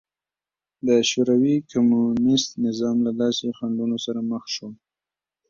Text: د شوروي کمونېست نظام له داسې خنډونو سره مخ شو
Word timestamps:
د 0.87 0.89
شوروي 1.09 1.55
کمونېست 1.71 2.49
نظام 2.65 2.97
له 3.05 3.11
داسې 3.21 3.45
خنډونو 3.57 3.97
سره 4.05 4.19
مخ 4.31 4.43
شو 4.55 4.69